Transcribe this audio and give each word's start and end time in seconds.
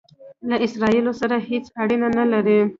له 0.49 0.55
اسراییلو 0.65 1.11
سره 1.21 1.35
هیڅ 1.49 1.65
اړه 1.81 1.95
نه 2.19 2.25
لري. 2.33 2.59